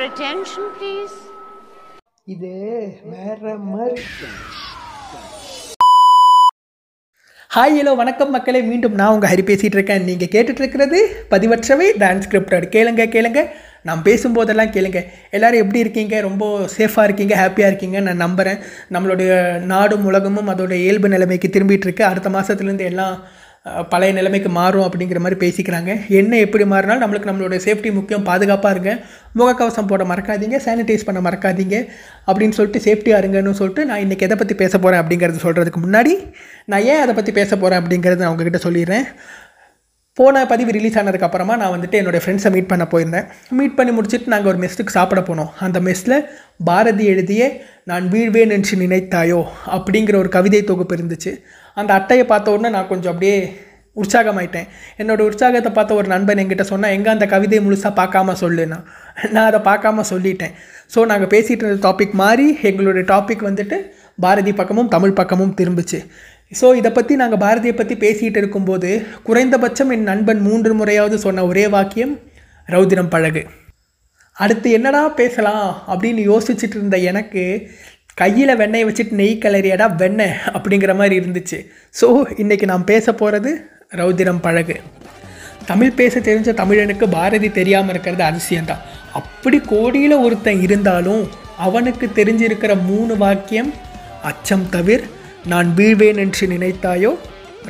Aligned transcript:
Your 0.00 0.08
attention, 0.08 0.66
please. 0.76 1.14
இது 2.24 2.50
வேற 3.04 3.56
மாதிரி 3.56 4.02
ஹாய் 7.54 7.74
ஹலோ 7.78 7.96
வணக்கம் 7.96 8.30
மக்களே. 8.30 8.62
மீண்டும் 8.62 8.94
நான் 8.94 9.12
உங்கள் 9.14 9.30
ஹரி 9.30 9.48
பேசிகிட்டு 9.48 9.76
இருக்கேன். 9.78 10.04
நீங்கள் 10.04 10.32
கேட்டுட்டு 10.34 10.60
இருக்கிறது 10.60 11.26
பதிவற்றவை 11.30 11.88
டிரான்ஸ்கிரிப்டட் 12.02 12.66
கேளுங்க 12.76 13.04
கேளுங்க. 13.16 13.48
நான் 13.82 14.02
பேசும்போதெல்லாம் 14.02 14.72
கேளுங்க. 14.76 15.02
எல்லாரும் 15.30 15.60
எப்படி 15.60 15.78
இருக்கீங்க? 15.78 16.20
ரொம்ப 16.20 16.68
சேஃபாக 16.76 17.08
இருக்கீங்க? 17.08 17.34
ஹாப்பியாக 17.42 17.70
இருக்கீங்க 17.70 18.00
நான் 18.00 18.22
நம்புகிறேன் 18.24 18.62
நம்மளுடைய 18.92 19.58
நாடும் 19.74 20.04
உலகமும் 20.04 20.48
அதோட 20.48 20.70
இயல்பு 20.70 21.08
நிலைமைக்கு 21.08 21.50
திரும்பிட்டு 21.52 21.86
இருக்கு. 21.88 22.04
அடுத்த 22.04 22.30
மாதத்துலேருந்து 22.30 22.88
எல்லாம் 22.92 23.38
பழைய 23.92 24.12
நிலைமைக்கு 24.16 24.48
மாறும் 24.48 24.84
அப்படிங்கிற 24.84 25.18
மாதிரி 25.22 25.38
பேசிக்கிறாங்க. 25.42 25.90
என்ன 26.20 26.38
எப்படி 26.44 26.64
மாறினாலும் 26.64 27.02
நம்மளுக்கு 27.02 27.30
நம்மளோட 27.30 27.56
சேஃப்டி 27.64 27.90
முக்கியம் 27.96 28.24
பாதுகாப்பாக 28.28 28.74
இருங்க. 28.74 28.92
முகக்கவசம் 29.38 29.90
போட 29.90 30.04
மறக்காதீங்க 30.12 30.58
சானிடைஸ் 30.66 31.04
பண்ண 31.08 31.20
மறக்காதீங்க 31.26 31.76
அப்படின்னு 32.28 32.56
சொல்லிட்டு 32.58 32.84
சேஃப்டியாக 32.86 33.20
இருங்கன்னு 33.22 33.58
சொல்லிட்டு 33.60 33.84
நான் 33.90 34.02
இன்றைக்கி 34.04 34.26
எதை 34.28 34.38
பற்றி 34.42 34.56
பேச 34.62 34.72
போகிறேன் 34.78 35.02
அப்படிங்கிறது 35.02 35.44
சொல்கிறதுக்கு 35.44 35.82
முன்னாடி 35.84 36.14
நான் 36.72 36.86
ஏன் 36.92 37.02
அதை 37.04 37.14
பற்றி 37.14 37.34
பேச 37.40 37.50
போகிறேன் 37.56 37.82
அப்படிங்கிறது 37.82 38.24
நான் 38.24 38.32
உங்ககிட்ட 38.34 38.60
சொல்லிடுறேன். 38.66 39.06
போன 40.18 40.46
பதிவு 40.46 40.70
ரிலீஸ் 40.76 40.98
ஆனதுக்கப்புறமா 41.00 41.54
நான் 41.60 41.74
வந்துட்டு 41.74 41.98
என்னோடய 42.00 42.22
ஃப்ரெண்ட்ஸை 42.22 42.50
மீட் 42.54 42.70
பண்ண 42.72 42.84
போயிருந்தேன். 42.92 43.28
மீட் 43.58 43.76
பண்ணி 43.78 43.92
முடிச்சுட்டு 43.98 44.32
நாங்கள் 44.32 44.50
ஒரு 44.52 44.60
மெஸ்ஸுக்கு 44.64 44.96
சாப்பிட 44.98 45.20
போனோம். 45.20 45.52
அந்த 45.66 45.80
மெஸ்ஸில் 45.80 46.18
பாரதி 46.68 47.04
எழுதிய 47.04 47.42
நான் 47.84 48.06
வீழ்வேன் 48.14 48.54
என்று 48.56 48.76
நினைத்தாயோ? 48.84 49.40
அப்படிங்கிற 49.76 50.16
ஒரு 50.16 50.28
கவிதை 50.28 50.64
தொகுப்பு 50.64 50.96
இருந்துச்சு. 50.96 51.32
அந்த 51.82 51.92
அட்டையை 51.98 52.24
பார்த்த 52.32 52.54
உடனே 52.54 52.70
நான் 52.76 52.90
கொஞ்சம் 52.92 53.12
அப்படியே 53.12 53.36
உற்சாகமாயிட்டேன். 53.96 54.66
என்னோட 55.00 55.20
உற்சாகத்தை 55.28 55.70
பார்த்த 55.76 56.00
ஒரு 56.00 56.08
நண்பன் 56.12 56.40
என்கிட்ட 56.42 56.64
சொன்னால் 56.72 56.94
எங்கே 56.96 57.10
அந்த 57.14 57.26
கவிதையை 57.32 57.60
முழுசாக 57.66 57.92
பார்க்காம 58.00 58.34
சொல்லுன்னா? 58.42 58.78
நான் 59.34 59.48
அதை 59.50 59.60
பார்க்காம 59.70 60.04
சொல்லிட்டேன். 60.12 60.52
ஸோ 60.94 61.00
நாங்கள் 61.12 61.32
பேசிகிட்டு 61.34 61.64
இருந்த 61.64 61.80
டாபிக் 61.86 62.14
மாதிரி 62.22 62.46
எங்களுடைய 62.70 63.04
டாபிக் 63.12 63.46
வந்துட்டு 63.48 63.78
பாரதி 64.24 64.52
பக்கமும் 64.60 64.90
தமிழ் 64.94 65.18
பக்கமும் 65.20 65.54
திரும்பிச்சு. 65.60 66.00
ஸோ 66.60 66.66
இதை 66.80 66.90
பற்றி 66.92 67.14
நாங்கள் 67.22 67.42
பாரதியை 67.44 67.74
பற்றி 67.76 67.94
பேசிகிட்டு 68.04 68.40
இருக்கும்போது 68.42 68.90
குறைந்தபட்சம் 69.28 69.92
என் 69.96 70.08
நண்பன் 70.10 70.40
மூன்று 70.46 70.72
முறையாவது 70.80 71.18
சொன்ன 71.26 71.44
ஒரே 71.50 71.64
வாக்கியம் 71.76 72.14
ரௌதிரம் 72.68 73.12
பழகு. 73.14 73.42
அடுத்து 74.36 74.68
என்னடா 74.78 75.02
பேசலாம் 75.20 75.68
அப்படின்னு 75.92 76.22
யோசிச்சுட்டு 76.30 76.76
இருந்த 76.78 76.96
எனக்கு 77.10 77.42
கையில் 78.20 78.58
வெண்ணெய் 78.60 78.86
வச்சுட்டு 78.86 79.18
நெய் 79.20 79.34
கலரியாடா 79.42 79.86
வெண்ணெய் 80.00 80.34
அப்படிங்கிற 80.56 80.92
மாதிரி 81.00 81.14
இருந்துச்சு. 81.20 81.58
ஸோ 82.00 82.06
இன்றைக்கி 82.42 82.66
நான் 82.72 82.88
பேச 82.90 83.12
போகிறது 83.20 83.50
ரௌதிரம் 84.00 84.40
பழகு. 84.46 84.76
தமிழ் 85.70 85.96
பேச 86.00 86.20
தெரிஞ்ச 86.28 86.50
தமிழனுக்கு 86.60 87.06
பாரதி 87.14 87.48
தெரியாமல் 87.58 87.92
இருக்கிறது 87.94 88.22
அதிசயம்தான். 88.30 88.82
அப்படி 89.20 89.58
கோடியில் 89.72 90.16
ஒருத்தன் 90.24 90.60
இருந்தாலும் 90.66 91.22
அவனுக்கு 91.66 92.06
தெரிஞ்சிருக்கிற 92.18 92.74
மூணு 92.90 93.14
வாக்கியம் 93.22 93.70
அச்சம் 94.30 94.66
தவிர் 94.74 95.04
நான் 95.52 95.68
வீழ்வேன் 95.78 96.20
என்று 96.24 96.46
நினைத்தாயோ 96.54 97.12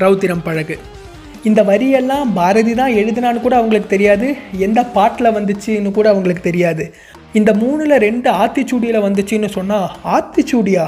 ரௌத்திரம் 0.03 0.45
பழகு. 0.48 0.77
இந்த 1.48 1.61
வரியெல்லாம் 1.70 2.31
பாரதி 2.39 2.73
தான் 2.81 2.97
எழுதினான்னு 3.01 3.45
கூட 3.45 3.55
அவங்களுக்கு 3.61 3.95
தெரியாது. 3.95 4.27
எந்த 4.67 4.81
பாட்டில் 4.97 5.35
வந்துச்சுன்னு 5.37 5.92
கூட 5.98 6.09
அவங்களுக்கு 6.12 6.45
தெரியாது. 6.48 6.85
இந்த 7.33 7.53
மூணில் 7.53 7.97
ரெண்டு 7.98 8.31
ஆத்திச்சூடியில் 8.31 9.05
வந்துச்சுன்னு 9.05 9.48
சொன்னால் 9.48 9.91
ஆத்திச்சூடியா? 10.05 10.84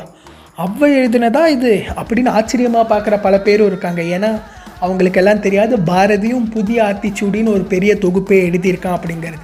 அவ்வ 0.59 0.81
எழுதினதா 0.81 1.47
இது? 1.47 1.85
அப்படின்னு 1.97 2.29
ஆச்சரியமாக 2.29 2.95
பார்க்குற 2.95 3.21
பல 3.21 3.41
பேரும் 3.41 3.67
இருக்காங்க. 3.67 4.03
ஏன்னா 4.03 4.41
அவங்களுக்கெல்லாம் 4.81 5.41
தெரியாது 5.41 5.77
பாரதியும் 5.77 6.51
புதிய 6.51 6.83
ஆத்திச்சூடின்னு 6.83 7.49
ஒரு 7.49 7.63
பெரிய 7.63 7.95
தொகுப்பே 7.95 8.39
எழுதியிருக்கான் 8.49 8.99
அப்படிங்கிறது. 8.99 9.39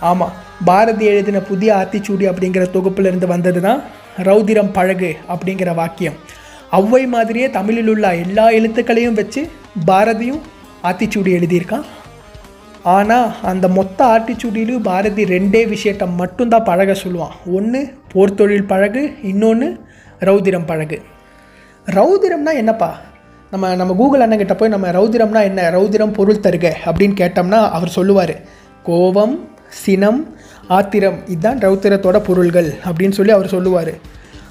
ஆமாம் 0.00 0.32
பாரதி 0.64 1.04
எழுதின 1.04 1.40
புதிய 1.40 1.74
ஆத்திச்சூடி 1.74 2.26
அப்படிங்கிற 2.30 2.66
தொகுப்பிலிருந்து 2.76 3.26
வந்தது 3.26 3.60
தான் 3.60 3.82
ரௌதிரம் 4.16 4.72
பழகு 4.72 5.16
அப்படிங்கிற 5.28 5.74
வாக்கியம். 5.74 6.14
ஔவை 6.72 7.06
மாதிரியே 7.06 7.50
தமிழில் 7.50 7.88
உள்ள 7.88 8.16
எல்லா 8.16 8.50
எழுத்துக்களையும் 8.50 9.12
வச்சு 9.12 9.50
பாரதியும் 9.86 10.40
ஆத்திச்சூடி 10.82 11.32
எழுதியிருக்கான். 11.38 11.84
ஆனால் 12.82 13.34
அந்த 13.42 13.68
மொத்த 13.68 14.04
ஆட்டிச்சூடிலையும் 14.06 14.82
பாரதி 14.82 15.24
ரெண்டே 15.24 15.68
விஷயத்தை 15.68 16.08
மட்டும்தான் 16.08 16.64
பழக 16.64 16.92
சொல்லுவான். 16.92 17.34
ஒன்று 17.52 17.92
போர்த்தொழில் 18.12 18.66
பழகு 18.66 19.12
இன்னொன்று 19.22 19.80
ரௌதிரம் 20.20 20.66
பழகு. 20.66 21.02
ரௌதிரம்னா 21.86 22.54
என்னப்பா? 22.54 22.98
நம்ம 23.50 23.74
நம்ம 23.74 23.94
கூகுள் 23.94 24.20
அண்ணங்கிட்ட 24.20 24.54
போய் 24.56 24.68
நம்ம 24.68 24.90
ரௌதிரம்னா 24.90 25.42
என்ன? 25.42 25.70
ரௌதிரம் 25.70 26.12
பொருள் 26.12 26.40
தருக 26.40 26.72
அப்படின்னு 26.84 27.16
கேட்டோம்னா 27.22 27.70
அவர் 27.70 27.88
சொல்லுவார். 27.88 28.34
கோபம் 28.82 29.48
சினம் 29.68 30.34
ஆத்திரம் 30.68 31.18
இதுதான் 31.26 31.58
ரௌத்திரத்தோட 31.58 32.18
பொருள்கள் 32.18 32.72
அப்படின்னு 32.84 33.10
சொல்லி 33.10 33.32
அவர் 33.32 33.48
சொல்லுவார். 33.48 33.92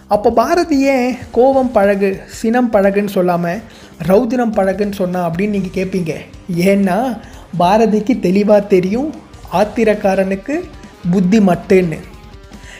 அப்போ 0.08 0.32
பாரதி 0.32 0.82
ஏன் 0.82 1.18
கோபம் 1.32 1.72
பழகு 1.72 2.22
சினம் 2.26 2.72
பழகுன்னு 2.74 3.06
சொல்லாமல் 3.06 3.60
ரௌதிரம் 4.08 4.56
பழகுன்னு 4.56 4.92
சொன்னா 4.92 5.30
அப்படின்னு 5.30 5.50
நீங்கள் 5.50 5.78
கேட்பீங்க 5.80 6.14
ஏன்னா 6.56 7.20
பாரதிக்கு 7.58 8.20
தெளிவாக 8.20 8.68
தெரியும் 8.68 9.14
ஆத்திரக்காரனுக்கு 9.54 10.56
புத்தி 11.12 11.40
மட்டுன்னு. 11.40 12.00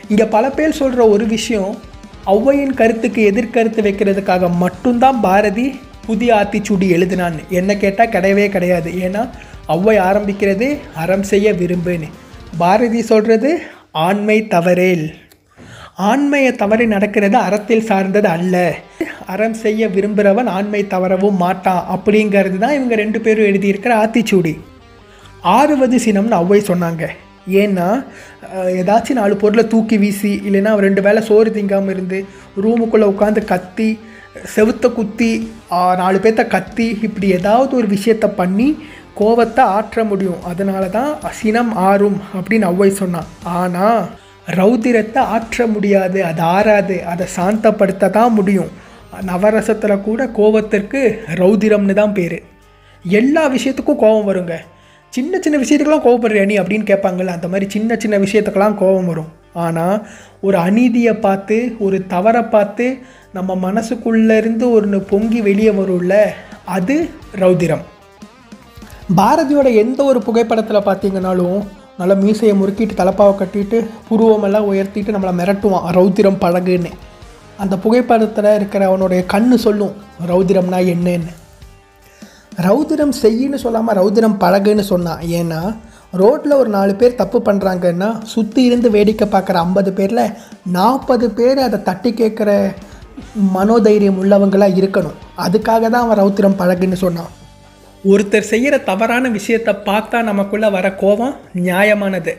இங்கே 0.08 0.26
பல 0.26 0.50
பேர் 0.50 0.72
சொல்கிற 0.72 1.08
ஒரு 1.08 1.26
விஷயம் 1.26 1.78
ஔவையின் 2.26 2.74
கருத்துக்கு 2.74 3.22
எதிர்கருத்து 3.32 3.82
வைக்கிறதுக்காக 3.82 4.56
மட்டும்தான் 4.56 5.20
பாரதி 5.20 5.80
புதிய 6.06 6.34
ஆத்திச்சூடி 6.36 6.88
எழுதினான்னு. 6.96 7.48
என்ன 7.50 7.78
கேட்டால் 7.78 8.10
கிடையவே 8.10 8.50
கிடையாது. 8.50 8.92
ஏன்னா 8.92 9.30
ஔவை 9.68 9.96
ஆரம்பிக்கிறது 10.10 10.78
அறம் 10.96 11.24
செய்ய 11.24 11.54
விரும்புன்னு. 11.54 12.10
பாரதி 12.58 13.02
சொல்கிறது 13.02 13.62
ஆண்மை 13.92 14.48
தவறேல். 14.48 15.14
ஆண்மையை 16.08 16.52
தவறி 16.60 16.86
நடக்கிறது 16.96 17.38
அறத்தில் 17.46 17.88
சார்ந்தது 17.88 18.30
அல்ல. 18.36 18.56
அறம் 19.34 19.58
செய்ய 19.64 19.88
விரும்புகிறவன் 19.96 20.50
ஆண்மை 20.58 20.82
தவறவும் 20.94 21.42
மாட்டான் 21.44 21.88
அப்படிங்கிறது 21.96 22.58
தான் 22.64 22.76
இவங்க 22.78 22.96
ரெண்டு 23.02 23.20
பேரும் 23.26 23.50
எழுதியிருக்கிற 23.52 23.94
ஆத்திச்சூடி. 24.04 24.54
ஆறுவது 25.56 25.98
சினம்னு 26.06 26.40
அவ்வை 26.42 26.60
சொன்னாங்க. 26.70 27.04
ஏன்னா 27.64 27.88
ஏதாச்சும் 28.80 29.20
நாலு 29.20 29.36
பொருளை 29.42 29.64
தூக்கி 29.74 29.98
வீசி 30.04 30.32
இல்லைன்னா 30.48 30.72
ரெண்டு 30.88 31.02
வேளை 31.08 31.22
சோறு 31.30 31.52
திங்காமல் 31.58 31.94
இருந்து 31.96 32.20
ரூமுக்குள்ளே 32.64 33.08
உட்காந்து 33.14 33.44
கத்தி 33.52 33.90
செவுத்த 34.56 34.86
குத்தி 34.98 35.32
நாலு 36.02 36.18
பேர்த்த 36.24 36.44
கத்தி 36.56 36.88
இப்படி 37.08 37.28
ஏதாவது 37.38 37.72
ஒரு 37.80 37.88
விஷயத்த 37.96 38.26
பண்ணி 38.40 38.70
கோவத்தை 39.20 39.64
ஆற்ற 39.78 40.04
முடியும். 40.10 40.42
அதனால 40.52 40.84
தான் 40.98 41.12
சினம் 41.40 41.72
ஆறும் 41.90 42.20
அப்படின்னு 42.38 42.70
அவ்வை 42.72 42.92
சொன்னான். 43.02 43.30
ஆனால் 43.60 44.02
ரௌதிரத்தை 44.58 45.22
ஆற்ற 45.36 45.68
முடியாது 45.74 46.20
அது 46.30 46.42
ஆறாது 46.56 46.98
அதை 47.12 47.26
சாந்தப்படுத்த 47.38 48.10
தான் 48.18 48.36
முடியும். 48.38 48.70
நவரசத்தில் 49.30 50.04
கூட 50.08 50.26
கோவத்திற்கு 50.38 51.02
ரௌதிரம்னு 51.40 51.96
தான் 52.02 52.16
பேர். 52.18 52.38
எல்லா 53.06 53.44
விஷயத்துக்கும் 53.56 54.02
கோபம் 54.04 54.30
வருங்க. 54.30 54.56
சின்ன 55.14 55.40
சின்ன 55.44 55.58
விஷயத்துக்கெல்லாம் 55.62 56.06
கோவப்படுறியா 56.06 56.46
நீ 56.52 56.58
அப்படின்னு 56.62 56.90
கேட்பாங்கல்ல 56.92 57.38
அந்த 57.38 57.48
மாதிரி 57.52 57.68
சின்ன 57.76 57.96
சின்ன 58.04 58.18
விஷயத்துக்கெல்லாம் 58.26 58.80
கோபம் 58.82 59.10
வரும். 59.12 59.30
ஆனால் 59.66 59.96
ஒரு 60.48 60.58
அநீதியை 60.66 61.14
பார்த்து 61.26 61.58
ஒரு 61.86 62.00
தவறை 62.14 62.44
பார்த்து 62.56 62.86
நம்ம 63.38 63.56
மனசுக்குள்ளேருந்து 63.68 64.66
ஒன்று 64.78 65.00
பொங்கி 65.12 65.40
வெளியே 65.48 65.72
வரும்ல 65.80 66.16
அது 66.78 66.96
ரௌதிரம். 67.44 67.84
பாரதியோட 69.20 69.68
எந்த 69.84 70.00
ஒரு 70.10 70.20
புகைப்படத்தில் 70.26 70.88
பார்த்தீங்கன்னாலும் 70.88 71.60
நல்லா 72.00 72.16
மீசையை 72.24 72.54
முறுக்கிட்டு 72.60 72.94
தலப்பாவை 73.00 73.34
கட்டிட்டு 73.40 73.78
புருவமெல்லாம் 74.10 74.68
உயர்த்திட்டு 74.72 75.14
நம்மளை 75.16 75.34
மிரட்டுவான். 75.40 75.86
ரௌத்திரம் 75.98 76.42
பழகுன்னு 76.44 76.92
அந்த 77.64 77.76
புகைப்படத்தில் 77.84 78.56
இருக்கிற 78.58 78.84
அவனுடைய 78.90 79.22
கண்ணு 79.34 79.56
சொல்லும் 79.64 79.96
ரௌதிரம்னா 80.30 80.80
என்னன்னு? 80.94 81.34
ரௌதிரம் 82.68 83.14
செய்யின்னு 83.24 83.58
சொல்லாமல் 83.64 83.98
ரௌதிரம் 84.00 84.38
பழகுன்னு 84.44 84.86
சொன்னான் 84.92 85.24
ஏன்னா 85.40 85.60
ரோட்டில் 86.22 86.60
ஒரு 86.60 86.70
நாலு 86.76 86.94
பேர் 87.00 87.20
தப்பு 87.22 87.40
பண்ணுறாங்கன்னா 87.48 88.10
சுற்றி 88.34 88.62
இருந்து 88.70 88.88
வேடிக்கை 88.96 89.28
பார்க்குற 89.34 89.58
ஐம்பது 89.66 89.92
பேரில் 90.00 90.24
நாற்பது 90.78 91.28
பேர் 91.40 91.60
அதை 91.66 91.80
தட்டி 91.90 92.12
கேட்குற 92.22 92.50
மனோதைரியம் 93.56 94.20
உள்ளவங்களாக 94.22 94.80
இருக்கணும். 94.80 95.20
அதுக்காக 95.46 95.84
தான் 95.94 96.04
அவன் 96.06 96.22
ரௌத்திரம் 96.22 96.60
பழகுன்னு 96.62 97.00
சொன்னான். 97.06 97.32
ஒருத்தர் 98.06 98.50
செய்கிற 98.50 98.78
தவறான 98.78 99.30
விஷயத்தை 99.30 99.74
பார்த்தா 99.74 100.22
நமக்குள்ளே 100.22 100.70
வர 100.70 100.94
கோபம் 100.94 101.36
நியாயமானது. 101.56 102.34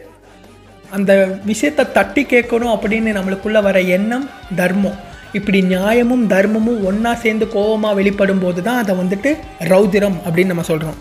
அந்த 0.91 1.39
விஷயத்தை 1.45 1.85
தட்டி 1.93 2.23
கேட்கணும் 2.25 2.73
அப்படின்னு 2.75 3.11
நம்மளுக்குள்ளே 3.17 3.63
வர 3.63 3.81
எண்ணம் 3.81 4.31
தர்மம். 4.57 4.99
இப்படி 5.33 5.63
நியாயமும் 5.63 6.29
தர்மமும் 6.29 6.85
ஒன்றா 6.85 7.15
சேர்ந்து 7.15 7.49
கோபமாக 7.49 7.95
வெளிப்படும் 7.95 8.39
போது 8.39 8.63
தான் 8.63 8.85
அதை 8.85 8.97
வந்துட்டு 8.97 9.37
ரௌதிரம் 9.61 10.17
அப்படின்னு 10.27 10.47
நம்ம 10.47 10.63
சொல்கிறோம் 10.63 10.99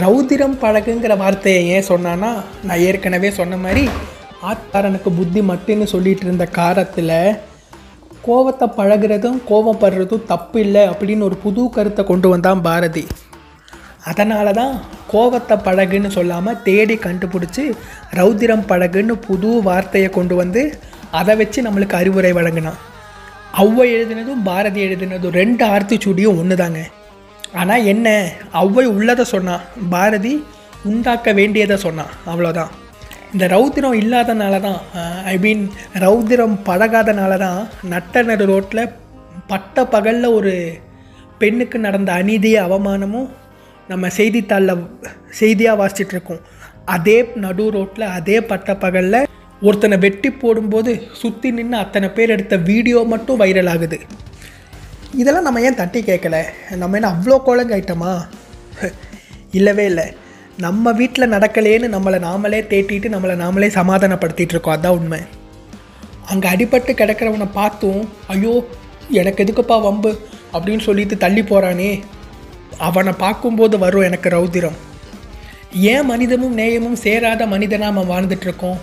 ரௌதிரம் 0.00 0.56
பழகுங்கிற 0.62 1.16
வார்த்தையை 1.16 1.68
ஏன் 1.68 1.88
சொன்னான்னா 1.88 2.42
நான் 2.62 2.78
ஏற்கனவே 2.78 3.30
சொன்ன 3.30 3.56
மாதிரி 3.56 3.88
ஆத்தாரனுக்கு 4.42 5.10
புத்தி 5.10 5.40
மட்டுன்னு 5.40 5.82
சொல்லிட்டு 5.82 6.26
இருந்த 6.26 6.44
காரத்தில் 6.44 7.36
கோவத்தை 8.26 8.68
பழகுறதும் 8.76 9.38
கோவப்படுறதும் 9.48 10.24
தப்பு 10.24 10.60
இல்லை 10.60 10.88
அப்படின்னு 10.88 11.20
ஒரு 11.20 11.36
புது 11.36 11.70
கருத்தை 11.70 12.04
கொண்டு 12.04 12.28
வந்தான் 12.28 12.60
பாரதி. 12.60 13.06
அதனால 14.00 14.52
தான் 14.52 14.74
கோவத்தை 15.12 15.56
பழகுன்னு 15.56 16.08
சொல்லாமல் 16.08 16.62
தேடி 16.62 16.98
கண்டுபிடிச்சி 16.98 17.64
ரௌத்திரம் 18.14 18.66
பழகுன்னு 18.66 19.12
புது 19.12 19.62
வார்த்தையை 19.62 20.08
கொண்டு 20.08 20.34
வந்து 20.34 20.62
அதை 21.10 21.36
வச்சு 21.36 21.62
நம்மளுக்கு 21.62 21.96
அறிவுரை 21.96 22.32
வழங்கினான். 22.32 22.78
ஔவை 23.58 23.86
எழுதினதும் 23.92 24.42
பாரதி 24.42 24.80
எழுதினதும் 24.80 25.32
ரெண்டு 25.32 25.64
ஆர்த்திச்சூடியும் 25.64 26.38
ஒன்று 26.38 26.56
தாங்க 26.56 26.80
ஆனால் 27.52 27.84
என்ன 27.84 28.08
ஔவை 28.54 28.84
உள்ளதை 28.84 29.24
சொன்னான் 29.24 29.64
பாரதி 29.90 30.44
உண்டாக்க 30.84 31.32
வேண்டியதை 31.32 31.76
சொன்னான் 31.76 32.12
அவ்வளோதான் 32.26 32.70
இந்த 33.32 33.46
ரௌத்திரம் 33.46 33.92
இல்லாதனால 33.92 34.60
தான் 34.60 34.78
ஐ 35.24 35.38
மீன் 35.38 35.68
ரௌத்திரம் 35.94 36.56
பழகாதனால 36.66 37.36
தான் 37.36 37.60
நட்டநடு 37.88 38.44
ரோட்டில் 38.44 38.92
பட்ட 39.48 39.84
பகலில் 39.84 40.24
ஒரு 40.24 40.80
பெண்ணுக்கு 41.38 41.78
நடந்த 41.78 42.12
அநீதிய 42.12 42.62
அவமானமும் 42.62 43.28
நம்ம 43.90 44.08
செய்தித்தாளில் 44.16 44.82
செய்தியாக 45.40 45.78
வாசிச்சிட்ருக்கோம். 45.80 46.42
அதே 46.94 47.16
நடு 47.44 47.64
ரோட்டில் 47.76 48.12
அதே 48.18 48.36
பட்ட 48.50 48.70
பகலில் 48.82 49.26
ஒருத்தனை 49.66 49.96
வெட்டி 50.04 50.30
போடும்போது 50.42 50.90
சுற்றி 51.20 51.48
நின்று 51.56 51.76
அத்தனை 51.84 52.08
பேர் 52.16 52.34
எடுத்த 52.34 52.54
வீடியோ 52.70 53.00
மட்டும் 53.12 53.40
வைரல் 53.42 53.70
ஆகுது. 53.72 53.98
இதெல்லாம் 55.20 55.46
நம்ம 55.48 55.62
ஏன் 55.68 55.78
தட்டி 55.80 56.00
கேட்கல 56.10 56.36
நம்ம 56.82 56.98
என்ன 56.98 57.10
அவ்வளோ 57.14 57.38
குழங்காயிட்டோமா 57.48 58.12
இல்லவே 59.58 59.84
இல்லை. 59.92 60.06
நம்ம 60.66 60.92
வீட்டில் 61.00 61.32
நடக்கலேன்னு 61.34 61.88
நம்மளை 61.96 62.18
நாமளே 62.28 62.60
தேட்டிட்டு 62.72 63.14
நம்மளை 63.14 63.36
நாமளே 63.42 63.70
சமாதானப்படுத்திகிட்டு 63.80 64.56
இருக்கோம் 64.56 64.76
அதான் 64.76 64.96
உண்மை. 65.00 65.20
அங்கே 66.32 66.48
அடிபட்டு 66.54 66.92
கிடக்கிறவனை 67.02 67.48
பார்த்தும் 67.60 68.02
ஐயோ 68.34 68.54
எனக்கு 69.20 69.42
எதுக்குப்பா 69.44 69.76
வம்பு? 69.88 70.12
அப்படின்னு 70.54 70.82
சொல்லிட்டு 70.88 71.16
தள்ளி 71.24 71.42
போகிறானே 71.50 71.90
அவனை 72.78 73.12
பார்க்கும்போது 73.18 73.78
வரும் 73.78 74.02
எனக்கு 74.02 74.30
ரௌதிரம். 74.30 74.76
ஏன் 75.72 76.04
மனிதமும் 76.04 76.58
நேயமும் 76.58 76.94
சேராத 76.94 77.46
மனிதனாக 77.46 77.92
நம்ம 77.92 78.20
வாழ்ந்துட்டுருக்கோம்? 78.20 78.78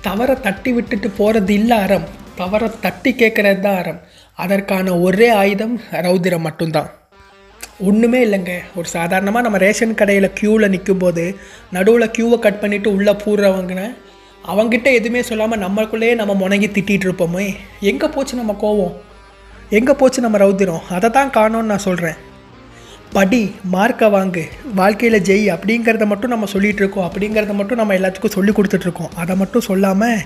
தவறை 0.00 0.36
தட்டி 0.40 0.72
விட்டுட்டு 0.72 1.10
போகிறது 1.10 1.54
இல்லை 1.54 1.78
அறம். 1.78 2.08
தவறை 2.36 2.70
தட்டி 2.80 3.12
கேட்குறது 3.12 3.60
தான் 3.60 3.76
அறம். 3.76 4.00
அதற்கான 4.34 5.00
ஒரே 5.00 5.28
ஆயுதம் 5.28 5.80
ரௌதிரம் 5.92 6.38
மட்டும்தான். 6.38 6.90
ஒன்றுமே 7.78 8.24
இல்லைங்க. 8.24 8.58
ஒரு 8.74 8.88
சாதாரணமாக 8.88 9.44
நம்ம 9.44 9.58
ரேஷன் 9.58 9.94
கடையில் 9.94 10.32
க்யூவில் 10.40 10.68
நிற்கும்போது 10.68 11.36
நடுவில் 11.70 12.10
க்யூவை 12.18 12.38
கட் 12.38 12.58
பண்ணிவிட்டு 12.60 12.86
உள்ளே 12.86 13.12
பூர்றவங்கன 13.12 13.96
அவங்ககிட்ட 14.46 14.92
எதுவுமே 14.92 15.22
சொல்லாமல் 15.22 15.58
நம்மளுக்குள்ளேயே 15.58 16.14
நம்ம 16.14 16.48
முணங்கி 16.48 16.68
திட்டிகிட்டு 16.70 17.08
இருப்போமே. 17.08 17.56
எங்கே 17.80 18.06
போச்சு 18.06 18.36
நம்ம 18.36 18.56
கோவம்? 18.60 18.92
எங்கே 19.70 19.92
போச்சு 19.92 20.20
நம்ம 20.20 20.38
ரௌதிரம்? 20.38 20.80
அதை 20.90 21.10
தான் 21.10 21.30
காணோன்னு 21.30 21.62
நான் 21.62 21.78
சொல்கிறேன் 21.78 22.32
படி 23.12 23.40
மார்க்கை 23.74 24.06
வாங்கு. 24.14 24.44
வாழ்க்கையில் 24.80 25.24
ஜெய் 25.28 25.46
அப்படிங்கிறத 25.54 26.04
மட்டும் 26.12 26.32
நம்ம 26.34 26.46
சொல்லிகிட்டு 26.52 26.82
இருக்கோம். 26.82 27.06
அப்படிங்கிறத 27.08 27.54
மட்டும் 27.58 27.80
நம்ம 27.80 27.94
எல்லாத்துக்கும் 27.98 28.36
சொல்லி 28.36 28.52
கொடுத்துட்ருக்கோம் 28.52 29.14
அதை 29.22 29.34
மட்டும் 29.36 29.66
சொல்லாமல் 29.68 30.24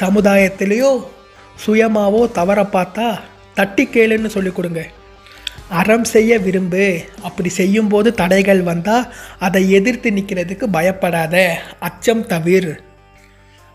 சமுதாயத்திலேயோ 0.00 0.90
சுயமாவோ 1.64 2.20
தவற 2.38 2.60
பார்த்தா 2.74 3.06
தட்டி 3.58 3.84
கேளுன்னு 3.94 4.30
சொல்லி 4.34 4.52
கொடுங்க. 4.58 4.82
அறம் 5.80 6.06
செய்ய 6.12 6.38
விரும்பு. 6.38 6.84
அப்படி 7.28 7.50
செய்யும்போது 7.60 8.08
தடைகள் 8.20 8.62
வந்தால் 8.70 9.08
அதை 9.46 9.62
எதிர்த்து 9.78 10.10
நிற்கிறதுக்கு 10.10 10.66
பயப்படாத. 10.76 11.34
அச்சம் 11.88 12.24
தவிர். 12.26 12.72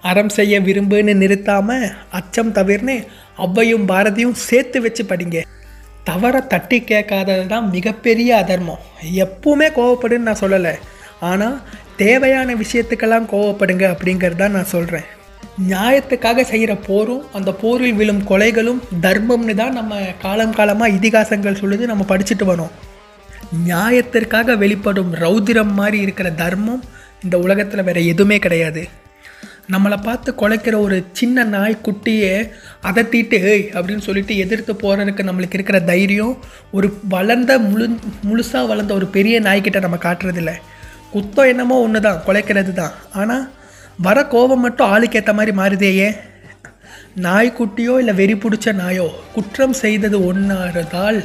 அறம் 0.03 0.29
செய்ய 0.29 0.59
விரும்புன்னு 0.59 1.13
நிறுத்தாமல் 1.21 1.85
அச்சம் 2.19 2.51
தவிர்னு 2.51 2.95
அவ்வையும் 3.45 3.85
பாரதியும் 3.91 4.39
சேர்த்து 4.47 4.81
வச்சு 4.81 5.03
படிங்க. 5.03 5.37
தவற 6.09 6.35
தட்டி 6.53 6.77
கேட்காதது 6.91 7.45
தான் 7.53 7.67
மிகப்பெரிய 7.75 8.29
அதர்மம். 8.43 8.81
எப்பவுமே 9.25 9.67
கோவப்படுன்னு 9.77 10.27
நான் 10.29 10.43
சொல்லலை. 10.43 10.73
ஆனால் 11.29 11.57
தேவையான 12.01 12.55
விஷயத்துக்கெல்லாம் 12.61 13.29
கோவப்படுங்க 13.33 13.85
அப்படிங்கிறது 13.93 14.41
தான் 14.41 14.57
நான் 14.57 14.73
சொல்கிறேன் 14.75 15.05
நியாயத்துக்காக 15.71 16.43
செய்கிற 16.49 16.71
போரும் 16.87 17.23
அந்த 17.37 17.49
போரில் 17.61 17.97
விழும் 17.99 18.23
கொலைகளும் 18.29 18.81
தர்மம்னு 19.05 19.53
தான் 19.61 19.77
நம்ம 19.79 19.99
காலம் 20.23 20.57
காலமாக 20.57 20.95
இதிகாசங்கள் 20.97 21.61
சொல்லுது 21.61 21.85
நம்ம 21.91 22.05
படிச்சுட்டு 22.11 22.45
வரோம் 22.51 22.73
நியாயத்திற்காக 23.69 24.57
வெளிப்படும் 24.63 25.11
ரௌதிரம் 25.23 25.73
மாதிரி 25.79 25.97
இருக்கிற 26.05 26.29
தர்மம் 26.43 26.83
இந்த 27.23 27.35
உலகத்தில் 27.45 27.87
வேறு 27.87 28.01
எதுவுமே 28.13 28.39
கிடையாது. 28.45 28.83
நம்மளை 29.69 30.03
பார்த்து 30.03 30.31
குலைக்கிற 30.31 30.79
ஒரு 30.79 31.03
சின்ன 31.11 31.43
நாய் 31.43 31.83
குட்டியை 31.83 32.33
அதட்டிட்டு 32.83 33.37
ஹேய் 33.39 33.63
அப்படின்னு 33.73 33.97
சொல்லிட்டு 33.97 34.37
எதிர்த்து 34.37 34.73
போகிறதுக்கு 34.73 35.23
நம்மளுக்கு 35.23 35.53
இருக்கிற 35.53 35.79
தைரியம் 35.79 36.35
ஒரு 36.71 36.97
வளர்ந்த 37.09 37.59
முழு 37.59 37.87
முழுசாக 38.29 38.67
வளர்ந்த 38.67 38.93
ஒரு 38.93 39.05
பெரிய 39.07 39.39
நாய்க்கிட்ட 39.39 39.81
நம்ம 39.81 39.97
காட்டுறதில்ல. 39.97 40.51
குத்தம் 41.13 41.47
என்னமோ 41.47 41.79
ஒன்று 41.79 42.01
தான் 42.01 42.21
குலைக்கிறது 42.25 42.73
தான் 42.73 42.93
ஆனால் 43.13 43.45
வர 43.99 44.27
கோபம் 44.27 44.59
மட்டும் 44.59 44.87
ஆளுக்கு 44.87 45.19
ஏற்ற 45.19 45.33
மாதிரி 45.33 45.57
மாறுதே 45.57 45.93
ஏன்? 45.97 46.15
நாய்க்குட்டியோ 47.21 47.99
இல்லை 47.99 48.13
வெறி 48.13 48.33
பிடிச்ச 48.33 48.73
நாயோ 48.73 49.05
குற்றம் 49.33 49.73
செய்தது 49.73 50.33
ஒன்றாறதால் 50.33 51.19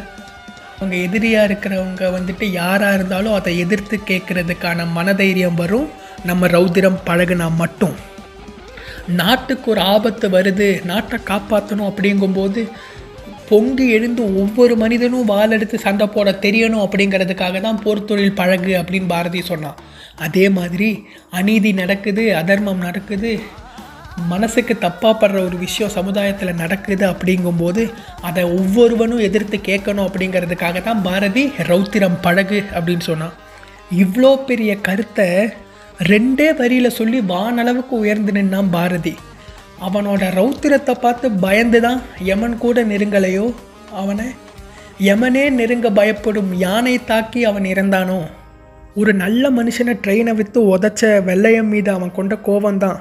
அவங்க 0.78 0.96
எதிரியாக 0.96 1.48
இருக்கிறவங்க 1.48 2.04
வந்துட்டு 2.16 2.44
யாராக 2.52 2.94
இருந்தாலும் 2.94 3.34
அதை 3.34 3.58
எதிர்த்து 3.58 3.96
கேட்குறதுக்கான 4.06 4.86
மனதைரியம் 4.94 5.54
வரும். 5.54 5.88
நம்ம 6.24 6.46
ரௌதிரம் 6.46 6.98
பழகுனா 7.06 7.56
மட்டும். 7.56 7.96
நாட்டுக்கு 9.20 9.70
ஒரு 9.70 9.82
ஆபத்து 9.94 10.28
வருது 10.28 10.68
நாட்டை 10.84 11.18
காப்பாற்றணும் 11.30 11.90
அப்படிங்கும்போது 11.90 12.62
பொங்கி 13.48 13.86
எழுந்து 13.90 14.22
ஒவ்வொரு 14.40 14.74
மனிதனும் 14.76 15.30
வாள் 15.30 15.54
எடுத்து 15.56 15.76
சண்டை 15.78 16.06
போட 16.06 16.30
தெரியணும் 16.44 16.84
அப்படிங்கிறதுக்காக 16.84 17.60
தான் 17.60 17.80
போர் 17.84 18.04
தொழில் 18.04 18.38
பழகு 18.40 18.72
அப்படின்னு 18.80 19.08
பாரதி 19.14 19.40
சொன்னான். 19.42 19.80
அதே 20.26 20.44
மாதிரி 20.58 20.90
அநீதி 21.30 21.72
நடக்குது 21.72 22.24
அதர்மம் 22.40 22.84
நடக்குது 22.86 23.32
மனசுக்கு 24.30 24.74
தப்பாக 24.80 25.14
படுற 25.20 25.38
ஒரு 25.46 25.56
விஷயம் 25.56 25.92
சமுதாயத்தில் 25.96 26.60
நடக்குது 26.62 27.04
அப்படிங்கும்போது 27.12 27.82
அதை 28.28 28.42
ஒவ்வொருவனும் 28.58 29.24
எதிர்த்து 29.28 29.58
கேட்கணும் 29.68 30.06
அப்படிங்கிறதுக்காக 30.08 30.82
தான் 30.82 31.02
பாரதி 31.02 31.44
ரௌத்திரம் 31.70 32.20
பழகு 32.20 32.60
அப்படின்னு 32.74 33.06
சொன்னான். 33.10 33.36
இவ்வளோ 34.02 34.32
பெரிய 34.50 34.72
கருத்தை 34.88 35.28
ரெண்டே 36.08 36.46
வரியில் 36.58 36.96
சொல்லி 36.98 37.18
வானளவுக்கு 37.30 37.94
உயர்ந்து 38.02 38.32
நின்னான் 38.32 38.70
பாரதி. 38.70 39.12
அவனோட 39.86 40.22
ரௌத்திரத்தை 40.38 40.94
பார்த்து 41.00 41.26
பயந்து 41.44 41.80
தான் 41.80 42.00
யமன் 42.28 42.56
கூட 42.58 42.84
நெருங்கலையோ? 42.84 43.46
அவனை 44.00 44.26
யமனே 45.08 45.44
நெருங்க 45.58 45.88
பயப்படும் 45.98 46.50
யானை 46.64 46.94
தாக்கி 47.04 47.40
அவன் 47.44 47.66
இறந்தானோ? 47.72 48.18
ஒரு 48.94 49.12
நல்ல 49.14 49.50
மனுஷனை 49.50 49.94
ட்ரெயினை 50.04 50.34
விற்று 50.34 50.60
உதச்ச 50.76 51.10
வெள்ளையம் 51.28 51.70
மீது 51.74 51.90
அவன் 51.90 52.16
கொண்ட 52.18 52.34
கோபந்தான் 52.46 52.98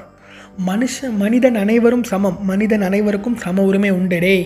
மனுஷன் 0.66 1.14
மனிதன் 1.22 1.54
அனைவரும் 1.54 2.04
சமம். 2.04 2.38
மனிதன் 2.42 2.82
அனைவருக்கும் 2.82 3.36
சம 3.36 3.62
உரிமை 3.62 3.90
உண்டுடே 3.92 4.36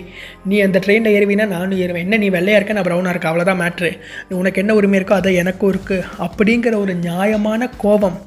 நீ 0.45 0.59
அந்த 0.59 0.79
ட்ரெயினில் 0.85 1.15
ஏறுவினா 1.17 1.45
நானும் 1.47 1.79
ஏறுவேன். 1.79 2.05
என்ன 2.07 2.17
நீ 2.17 2.29
வெள்ளையாக 2.29 2.59
இருக்க? 2.59 2.77
நான் 2.77 2.87
ப்ரௌனாக 2.89 3.13
இருக்க 3.13 3.31
அவ்வளோதான் 3.31 3.61
மேட்ரு 3.63 3.91
உனக்கு 4.41 4.61
என்ன 4.61 4.75
உரிமை 4.75 4.99
இருக்கோ 4.99 5.17
அதை 5.21 5.35
எனக்கும் 5.35 5.73
இருக்குது 5.73 6.07
அப்படிங்கிற 6.27 6.75
ஒரு 6.75 6.95
நியாயமான 7.07 7.69
கோபம் 7.83 8.17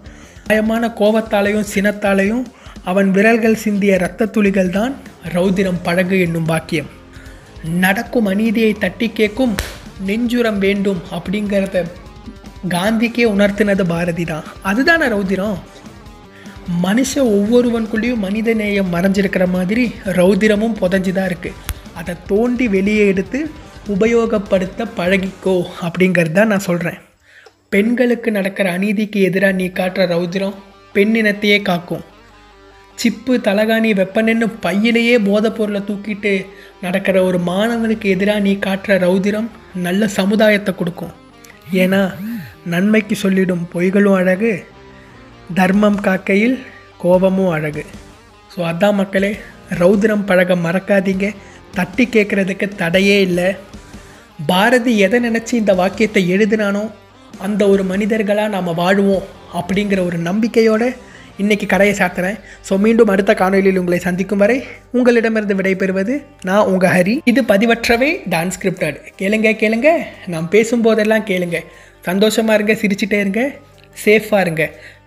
பயமான 0.49 0.93
கோபத்தாலையும் 0.93 1.71
சினத்தாலையும் 1.75 2.45
அவன் 2.85 3.11
விரல்கள் 3.11 3.55
சிந்திய 3.55 3.95
இரத்த 3.95 4.27
துளிகள் 4.27 4.71
தான் 4.71 4.95
ரௌதிரம் 5.35 5.83
பழகு 5.83 6.21
என்னும் 6.21 6.45
பாக்கியம் 6.45 6.91
நடக்கும் 7.81 8.27
அநீதியை 8.27 8.73
தட்டி 8.79 9.13
கேட்கும் 9.13 9.55
நெஞ்சுரம் 10.07 10.59
வேண்டும் 10.59 11.01
அப்படிங்கிறத 11.11 11.85
காந்திக்கே 12.69 13.25
உணர்த்தினது 13.25 13.87
பாரதி 13.87 14.25
தான் 14.25 14.45
அதுதானே 14.63 15.07
ரௌதிரம்? 15.07 15.59
மனுஷ 16.83 17.19
ஒவ்வொருவனுக்குள்ளேயும் 17.19 18.17
மனித 18.17 18.55
நேயம் 18.55 18.93
மறைஞ்சிருக்கிற 18.93 19.49
மாதிரி 19.49 19.95
ரௌதிரமும் 20.05 20.79
புதஞ்சு 20.81 21.13
தான் 21.13 21.27
இருக்குது 21.27 21.55
அதை 21.95 22.17
தோண்டி 22.27 22.69
வெளியே 22.69 23.07
எடுத்து 23.07 23.51
உபயோகப்படுத்த 23.89 24.85
பழகிக்கோ 24.97 25.67
அப்படிங்கிறது 25.81 26.33
தான் 26.33 26.47
நான் 26.47 26.61
சொல்கிறேன் 26.61 27.08
பெண்களுக்கு 27.73 28.29
நடக்கிற 28.31 28.67
அநீதிக்கு 28.77 29.19
எதிராக 29.29 29.57
நீ 29.59 29.67
காட்டுற 29.79 30.03
ரௌதிரம் 30.13 30.55
பெண்ணினத்தையே 30.95 31.59
காக்கும். 31.63 32.05
சிப்பு 32.95 33.35
தலகாணி 33.47 33.91
வெப்பனன்னு 33.99 34.47
பையிலேயே 34.65 35.17
போதைப் 35.27 35.57
பொருளை 35.57 35.81
தூக்கிட்டு 35.89 36.33
நடக்கிற 36.85 37.17
ஒரு 37.23 37.39
மாணவனுக்கு 37.39 38.07
எதிராக 38.15 38.45
நீ 38.47 38.53
காட்டுற 38.67 38.95
ரௌதிரம் 39.05 39.49
நல்ல 39.87 40.09
சமுதாயத்தை 40.19 40.73
கொடுக்கும். 40.75 41.13
ஏன்னா 41.73 42.01
நன்மைக்கு 42.65 43.17
சொல்லிடும் 43.17 43.65
பொய்களும் 43.75 44.19
அழகு 44.21 44.53
தர்மம் 45.55 46.01
காக்கையில் 46.07 46.57
கோபமும் 46.99 47.53
அழகு. 47.57 47.85
ஸோ 48.53 48.61
அதான் 48.71 48.99
மக்களே 49.01 49.33
ரௌதிரம் 49.83 50.25
பழக 50.25 50.57
மறக்காதீங்க. 50.67 51.27
தட்டி 51.75 52.07
கேட்குறதுக்கு 52.07 52.69
தடையே 52.83 53.19
இல்லை. 53.21 53.49
பாரதி 54.47 54.95
எதை 54.99 55.21
நினச்சி 55.29 55.55
இந்த 55.63 55.73
வாக்கியத்தை 55.75 56.23
எழுதினானோ 56.35 56.83
அந்த 57.47 57.63
ஒரு 57.69 57.83
மனிதர்களாக 57.85 58.53
நாம் 58.55 58.79
வாழுவோம் 58.81 59.27
அப்படிங்கிற 59.59 60.01
ஒரு 60.09 60.19
நம்பிக்கையோடு 60.29 60.89
இன்றைக்கி 61.43 61.67
கடையை 61.67 61.95
சாத்துறேன். 61.99 62.39
ஸோ 62.69 62.77
மீண்டும் 62.85 63.11
அடுத்த 63.13 63.33
காணொலியில் 63.35 63.79
உங்களை 63.81 63.99
சந்திக்கும் 63.99 64.43
வரை 64.43 64.57
உங்களிடமிருந்து 64.97 65.57
விடைபெறுவது 65.59 66.15
நான் 66.49 66.69
உங்கள் 66.71 66.93
ஹரி. 66.97 67.15
இது 67.31 67.43
பதிவற்றவே 67.43 68.11
டான்ஸ் 68.35 68.57
ஸ்கிரிப்டட் 68.57 68.99
கேளுங்க 69.21 69.53
கேளுங்க. 69.63 69.91
நாம் 70.27 70.49
பேசும்போதெல்லாம் 70.55 71.27
கேளுங்க. 71.31 71.59
சந்தோஷமாக 72.11 72.57
இருங்க 72.59 72.75
சிரிச்சிட்டே 72.83 73.21
இருங்க. 73.25 73.43
சேஃபாக 74.05 74.41
இருங்க. 74.41 74.65